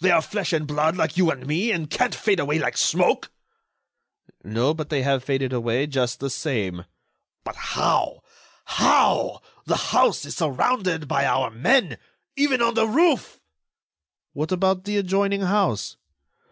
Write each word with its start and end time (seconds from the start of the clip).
They 0.00 0.12
are 0.12 0.22
flesh 0.22 0.52
and 0.52 0.64
blood 0.64 0.96
like 0.96 1.16
you 1.16 1.32
and 1.32 1.44
me, 1.44 1.72
and 1.72 1.90
can't 1.90 2.14
fade 2.14 2.38
away 2.38 2.60
like 2.60 2.76
smoke." 2.76 3.32
"No, 4.44 4.72
but 4.72 4.90
they 4.90 5.02
have 5.02 5.24
faded 5.24 5.52
away 5.52 5.88
just 5.88 6.20
the 6.20 6.30
same." 6.30 6.84
"But 7.42 7.56
how? 7.56 8.22
How? 8.64 9.40
The 9.64 9.74
house 9.90 10.24
is 10.24 10.36
surrounded 10.36 11.08
by 11.08 11.26
our 11.26 11.50
men—even 11.50 12.62
on 12.62 12.74
the 12.74 12.86
roof." 12.86 13.40
"What 14.34 14.52
about 14.52 14.84
the 14.84 14.98
adjoining 14.98 15.40
house?" 15.42 15.96